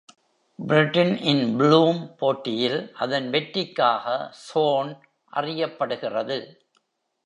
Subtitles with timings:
[0.59, 4.89] Brittain in Bloom போட்டியில் அதன் வெற்றிக்காக Sorn
[5.33, 6.39] அறியப்படுகிறது.